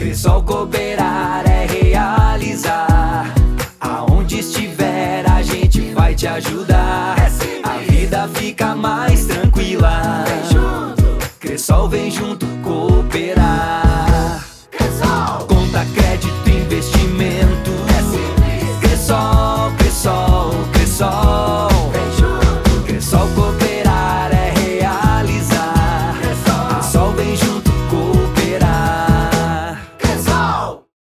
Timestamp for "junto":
12.10-12.46